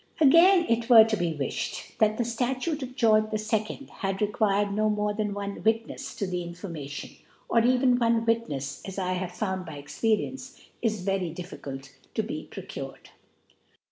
Again, 0.19 0.65
it 0.67 0.89
were 0.89 1.03
to 1.03 1.15
be 1.15 1.35
wiflied, 1.35 1.95
that 1.99 2.17
the 2.17 2.25
Statute 2.25 2.81
of 2.81 2.95
George 2.95 3.25
II. 3.35 3.87
had 3.99 4.19
required 4.19 4.73
no 4.73 4.89
morte 4.89 5.17
than 5.17 5.35
one 5.35 5.61
Witnefs 5.61 6.17
to 6.17 6.25
the 6.25 6.41
Information: 6.41 7.11
for 7.47 7.63
.even 7.63 7.99
one 7.99 8.25
Witnefs, 8.25 8.81
as 8.87 8.97
I: 8.97 9.13
have 9.13 9.31
found 9.33 9.67
by 9.67 9.77
Ex 9.77 9.99
:.pcrience, 10.01 10.59
is 10.81 11.03
very 11.03 11.29
difficult 11.29 11.93
to 12.15 12.23
be 12.23 12.47
procured. 12.49 13.11